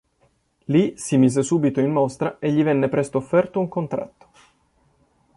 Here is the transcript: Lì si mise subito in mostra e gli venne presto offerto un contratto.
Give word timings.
Lì 0.65 0.95
si 0.97 1.15
mise 1.17 1.43
subito 1.43 1.79
in 1.79 1.91
mostra 1.91 2.39
e 2.39 2.51
gli 2.51 2.63
venne 2.63 2.89
presto 2.89 3.19
offerto 3.19 3.59
un 3.59 3.67
contratto. 3.69 4.29